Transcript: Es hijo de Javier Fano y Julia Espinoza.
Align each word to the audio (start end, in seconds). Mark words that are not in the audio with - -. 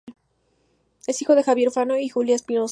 Es 1.05 1.21
hijo 1.21 1.35
de 1.35 1.43
Javier 1.43 1.69
Fano 1.69 1.95
y 1.95 2.09
Julia 2.09 2.33
Espinoza. 2.33 2.69